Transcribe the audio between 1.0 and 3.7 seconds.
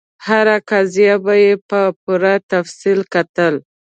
به یې په پوره تفصیل کتل.